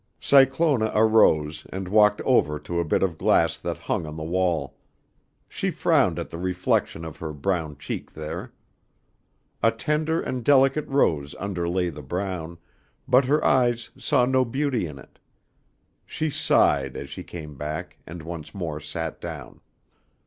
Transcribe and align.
Cyclona 0.19 0.89
arose 0.95 1.67
and 1.69 1.87
walked 1.87 2.21
over 2.21 2.57
to 2.57 2.79
a 2.79 2.83
bit 2.83 3.03
of 3.03 3.19
glass 3.19 3.59
that 3.59 3.77
hung 3.77 4.07
on 4.07 4.17
the 4.17 4.23
wall. 4.23 4.75
She 5.47 5.69
frowned 5.69 6.17
at 6.17 6.31
the 6.31 6.39
reflection 6.39 7.05
of 7.05 7.17
her 7.17 7.31
brown 7.33 7.77
cheek 7.77 8.11
there. 8.13 8.51
A 9.61 9.69
tender 9.69 10.19
and 10.19 10.43
delicate 10.43 10.87
rose 10.87 11.35
underlay 11.37 11.91
the 11.91 12.01
brown, 12.01 12.57
but 13.07 13.25
her 13.25 13.45
eyes 13.45 13.91
saw 13.95 14.25
no 14.25 14.43
beauty 14.43 14.87
in 14.87 14.97
it. 14.97 15.19
She 16.07 16.31
sighed 16.31 16.97
as 16.97 17.07
she 17.07 17.21
came 17.21 17.53
back 17.53 17.99
and 18.07 18.23
once 18.23 18.55
more 18.55 18.79
sat 18.79 19.21
down. 19.21 19.61